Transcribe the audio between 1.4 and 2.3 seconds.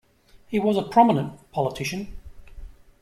politician.